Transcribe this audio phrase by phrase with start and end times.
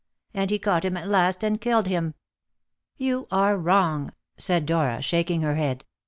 [0.33, 2.15] and he caught him at last and killed him."
[2.97, 5.85] "You are wrong," said Dora, shaking her head.